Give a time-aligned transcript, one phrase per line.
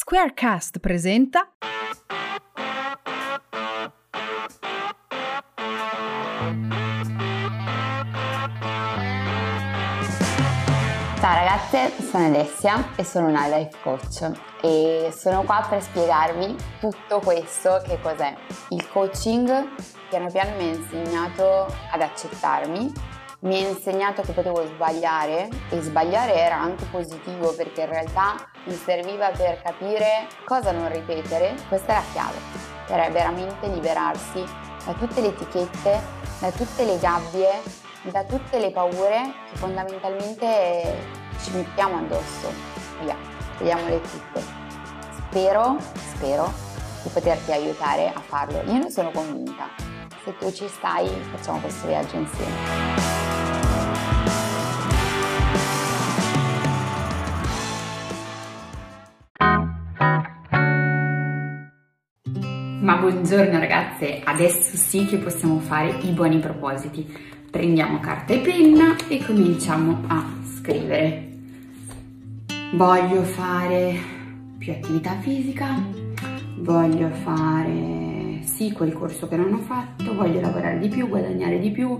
[0.00, 1.54] Squarecast presenta
[11.18, 14.30] Ciao ragazze, sono Alessia e sono una life coach
[14.62, 18.36] e sono qua per spiegarvi tutto questo che cos'è.
[18.68, 19.68] Il coaching
[20.08, 22.92] piano piano mi ha insegnato ad accettarmi,
[23.40, 28.76] mi ha insegnato che potevo sbagliare e sbagliare era anche positivo perché in realtà mi
[28.76, 32.36] serviva per capire cosa non ripetere, questa è la chiave,
[32.86, 34.44] per veramente liberarsi
[34.84, 36.00] da tutte le etichette,
[36.38, 40.96] da tutte le gabbie da tutte le paure che fondamentalmente
[41.42, 42.50] ci mettiamo addosso.
[43.00, 43.16] Via,
[43.58, 44.42] vediamole tutte.
[45.16, 46.52] Spero, spero
[47.02, 48.62] di poterti aiutare a farlo.
[48.62, 49.68] Io ne sono convinta.
[50.24, 53.07] Se tu ci stai, facciamo questo viaggio insieme.
[62.80, 67.04] Ma buongiorno ragazze, adesso sì che possiamo fare i buoni propositi
[67.50, 70.24] prendiamo carta e penna e cominciamo a
[70.56, 71.28] scrivere.
[72.74, 73.98] Voglio fare
[74.58, 75.74] più attività fisica,
[76.58, 81.72] voglio fare sì quel corso che non ho fatto, voglio lavorare di più, guadagnare di
[81.72, 81.98] più.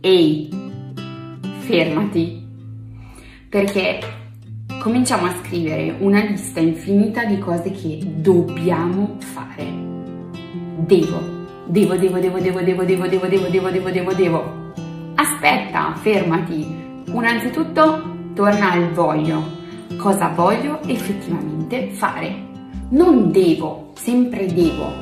[0.00, 0.50] Ehi,
[1.60, 2.44] fermati,
[3.48, 4.00] perché
[4.80, 9.91] cominciamo a scrivere una lista infinita di cose che dobbiamo fare.
[10.76, 11.20] Devo,
[11.66, 14.62] devo, devo, devo, devo, devo, devo, devo, devo, devo, devo, devo, devo
[15.14, 16.66] aspetta, fermati.
[17.06, 18.02] Innanzitutto
[18.34, 19.60] torna al voglio.
[19.96, 22.50] Cosa voglio effettivamente fare?
[22.90, 24.92] Non devo, sempre devo,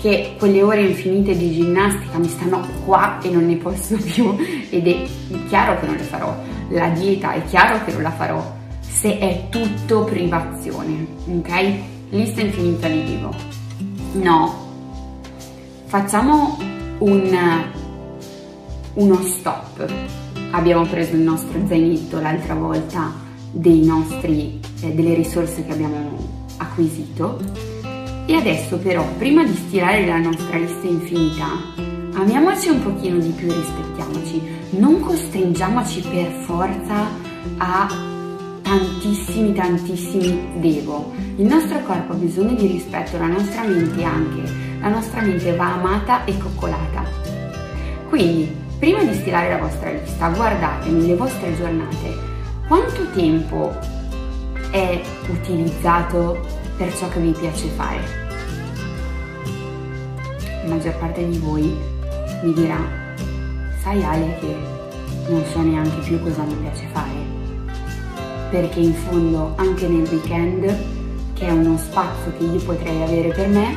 [0.00, 4.34] che quelle ore infinite di ginnastica mi stanno qua e non ne posso più
[4.70, 5.06] ed è
[5.48, 6.34] chiaro che non le farò.
[6.70, 11.74] La dieta è chiaro che non la farò se è tutto privazione, ok?
[12.10, 13.34] Lista infinita di devo.
[14.12, 14.68] No.
[15.90, 16.56] Facciamo
[16.98, 17.36] un
[18.94, 19.92] uno stop.
[20.52, 23.12] Abbiamo preso il nostro zainetto l'altra volta
[23.50, 26.16] nostri, eh, delle risorse che abbiamo
[26.58, 27.40] acquisito.
[28.24, 31.46] E adesso però prima di stirare la nostra lista infinita
[32.14, 34.42] amiamoci un pochino di più e rispettiamoci.
[34.78, 37.08] Non costringiamoci per forza
[37.56, 37.88] a
[38.62, 41.12] tantissimi tantissimi devo.
[41.34, 45.74] Il nostro corpo ha bisogno di rispetto la nostra mente anche la nostra mente va
[45.74, 47.04] amata e coccolata.
[48.08, 52.16] Quindi Prima di stilare la vostra lista, guardate nelle vostre giornate.
[52.66, 53.76] Quanto tempo
[54.70, 54.98] è
[55.28, 56.40] utilizzato
[56.78, 58.00] per ciò che vi piace fare.
[60.64, 61.76] La maggior parte di voi
[62.42, 62.78] mi dirà,
[63.82, 64.56] sai Ale che
[65.28, 67.70] non so neanche più cosa mi piace fare,
[68.48, 70.64] perché in fondo anche nel weekend,
[71.34, 73.76] che è uno spazio che io potrei avere per me,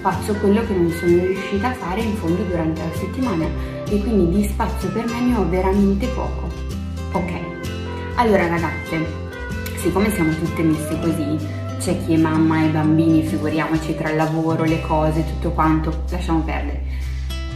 [0.00, 3.46] faccio quello che non sono riuscita a fare in fondo durante la settimana
[3.88, 6.46] e quindi di spazio per me ne ho veramente poco.
[7.12, 7.32] Ok,
[8.14, 9.04] allora ragazze,
[9.76, 11.38] siccome siamo tutte messe così,
[11.78, 16.40] c'è chi è mamma e bambini, figuriamoci tra il lavoro, le cose, tutto quanto, lasciamo
[16.40, 17.06] perdere.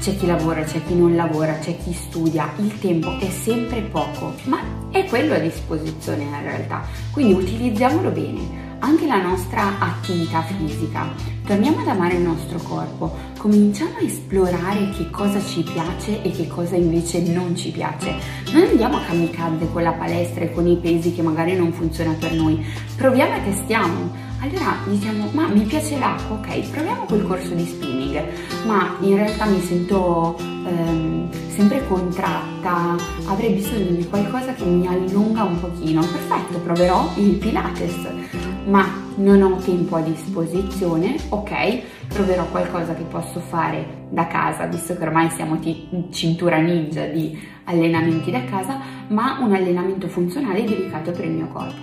[0.00, 4.34] C'è chi lavora, c'è chi non lavora, c'è chi studia, il tempo è sempre poco,
[4.44, 4.58] ma
[4.90, 6.82] è quello a disposizione in realtà,
[7.12, 11.14] quindi utilizziamolo bene anche la nostra attività fisica.
[11.46, 16.46] Torniamo ad amare il nostro corpo, cominciamo a esplorare che cosa ci piace e che
[16.46, 18.14] cosa invece non ci piace.
[18.52, 22.14] Non andiamo a kamikaze con la palestra e con i pesi che magari non funziona
[22.18, 22.64] per noi.
[22.96, 24.30] Proviamo e testiamo.
[24.40, 28.20] Allora diciamo, ma mi piace l'acqua, ok, proviamo quel corso di spinning,
[28.66, 35.44] ma in realtà mi sento ehm, sempre contratta, avrei bisogno di qualcosa che mi allunga
[35.44, 36.00] un pochino.
[36.00, 38.86] Perfetto, proverò il Pilates ma
[39.16, 45.02] non ho tempo a disposizione, ok, troverò qualcosa che posso fare da casa, visto che
[45.04, 51.24] ormai siamo in cintura ninja di allenamenti da casa, ma un allenamento funzionale dedicato per
[51.24, 51.80] il mio corpo.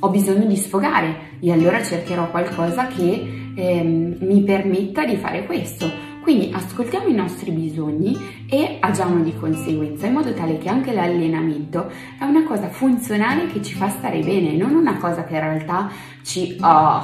[0.00, 6.03] Ho bisogno di sfogare e allora cercherò qualcosa che eh, mi permetta di fare questo
[6.24, 8.16] quindi ascoltiamo i nostri bisogni
[8.48, 13.60] e agiamo di conseguenza in modo tale che anche l'allenamento è una cosa funzionale che
[13.62, 15.90] ci fa stare bene, non una cosa che in realtà
[16.22, 16.56] ci...
[16.62, 17.02] Oh,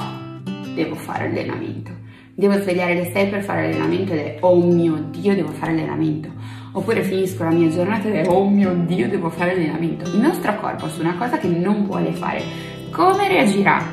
[0.74, 1.90] devo fare allenamento.
[2.34, 6.30] Devo svegliare le 6 per fare allenamento ed è oh mio Dio, devo fare allenamento.
[6.72, 10.08] Oppure finisco la mia giornata ed è oh mio Dio, devo fare allenamento.
[10.08, 12.42] Il nostro corpo su una cosa che non vuole fare,
[12.90, 13.84] come reagirà?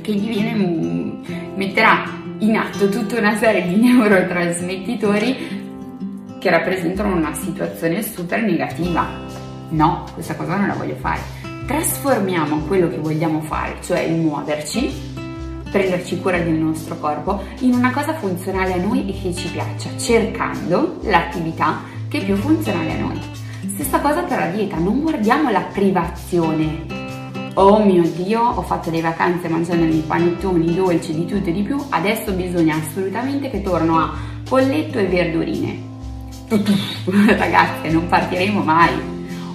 [0.00, 5.66] Che gli viene, mm, metterà in atto tutta una serie di neurotrasmettitori
[6.38, 9.06] che rappresentano una situazione super negativa.
[9.70, 11.20] No, questa cosa non la voglio fare.
[11.66, 14.90] Trasformiamo quello che vogliamo fare, cioè il muoverci,
[15.70, 19.90] prenderci cura del nostro corpo in una cosa funzionale a noi e che ci piaccia,
[19.98, 23.20] cercando l'attività che è più funzionale a noi.
[23.74, 26.97] Stessa cosa per la dieta, non guardiamo la privazione.
[27.60, 31.76] Oh mio Dio, ho fatto le vacanze mangiandomi panettoni, dolci, di tutto e di più,
[31.88, 34.14] adesso bisogna assolutamente che torno a
[34.48, 35.82] polletto e verdurine.
[37.36, 38.92] Ragazze, non partiremo mai.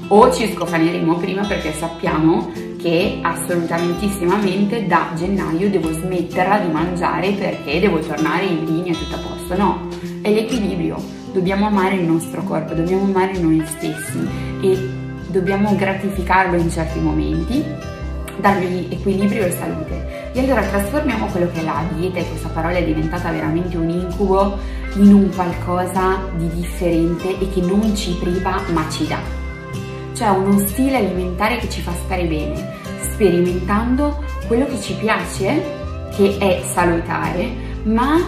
[0.09, 7.79] O ci scofaneremo prima perché sappiamo che assolutamentissimamente da gennaio devo smetterla di mangiare perché
[7.79, 9.55] devo tornare in linea tutto a posto.
[9.55, 9.87] No,
[10.21, 10.97] è l'equilibrio.
[11.31, 14.27] Dobbiamo amare il nostro corpo, dobbiamo amare noi stessi
[14.61, 17.91] e dobbiamo gratificarlo in certi momenti,
[18.37, 20.31] dargli equilibrio e salute.
[20.33, 23.89] E allora trasformiamo quello che è la dieta e questa parola è diventata veramente un
[23.89, 24.57] incubo
[24.95, 29.19] in un qualcosa di differente e che non ci priva ma ci dà.
[30.13, 32.77] Cioè uno stile alimentare che ci fa stare bene,
[33.11, 35.61] sperimentando quello che ci piace,
[36.15, 37.51] che è salutare,
[37.83, 38.19] ma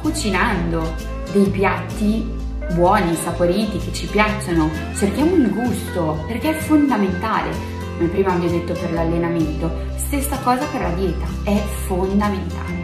[0.00, 0.94] cucinando
[1.32, 2.34] dei piatti
[2.74, 4.70] buoni, saporiti, che ci piacciono.
[4.96, 7.74] Cerchiamo il gusto, perché è fondamentale.
[7.96, 11.56] Come prima vi ho detto per l'allenamento, stessa cosa per la dieta, è
[11.86, 12.74] fondamentale.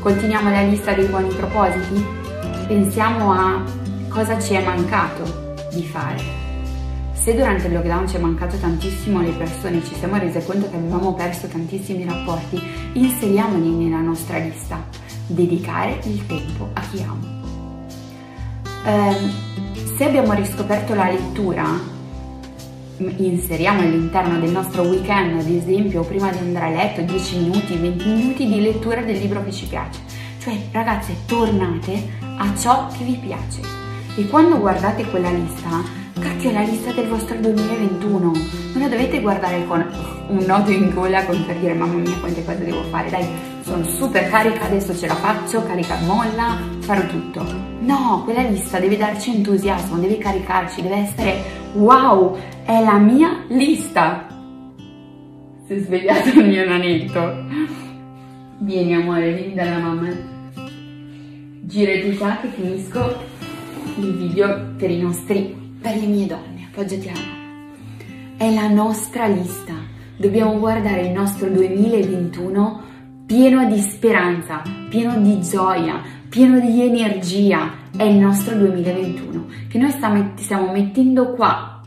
[0.00, 2.04] Continuiamo la lista dei buoni propositi?
[2.66, 3.62] Pensiamo a
[4.08, 6.20] cosa ci è mancato di fare.
[7.12, 10.76] Se durante il lockdown ci è mancato tantissimo le persone, ci siamo rese conto che
[10.76, 12.60] avevamo perso tantissimi rapporti,
[12.94, 14.84] inseriamoli nella nostra lista.
[15.28, 17.42] Dedicare il tempo a chi amo.
[18.86, 21.92] Eh, se abbiamo riscoperto la lettura,
[23.16, 28.08] inseriamo all'interno del nostro weekend, ad esempio, prima di andare a letto, 10 minuti, 20
[28.08, 30.00] minuti di lettura del libro che ci piace.
[30.38, 33.60] Cioè, ragazze, tornate a ciò che vi piace.
[34.16, 35.82] E quando guardate quella lista,
[36.18, 38.18] cacchio, è la lista del vostro 2021.
[38.18, 39.86] Non la dovete guardare con
[40.28, 43.10] un nodo in gola con per dire mamma mia quante cose devo fare.
[43.10, 43.26] Dai,
[43.62, 47.44] sono super carica, adesso ce la faccio, carica molla, farò tutto.
[47.80, 54.26] No, quella lista deve darci entusiasmo, deve caricarci, deve essere wow, è la mia lista.
[55.66, 57.44] Si è svegliato il mio nanetto.
[58.58, 60.08] Vieni amore, vieni dalla mamma.
[61.62, 63.16] Girati qua che finisco
[63.98, 66.68] il video per i nostri, per le mie donne.
[66.70, 67.42] Appoggiati alla mamma.
[68.36, 69.74] È la nostra lista.
[70.16, 72.82] Dobbiamo guardare il nostro 2021
[73.26, 76.00] pieno di speranza, pieno di gioia,
[76.34, 77.70] pieno di energia.
[77.96, 81.80] È il nostro 2021 che noi stiamo mettendo qua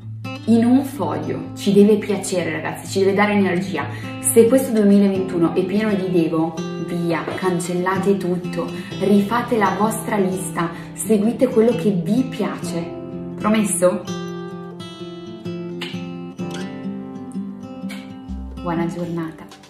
[0.46, 1.50] in un foglio.
[1.54, 3.86] Ci deve piacere ragazzi, ci deve dare energia.
[4.22, 6.56] Se questo 2021 è pieno di devo,
[6.86, 8.72] via, cancellate tutto,
[9.02, 12.90] rifate la vostra lista, seguite quello che vi piace.
[13.36, 14.02] Promesso?
[18.62, 19.67] Buona giornata.